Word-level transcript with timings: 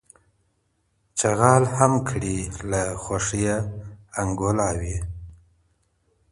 چغال 1.19 1.63
هم 1.75 1.93
کړې 2.07 2.37
له 2.71 2.81
خوښیه 3.03 3.57
انګولاوي 4.21 4.97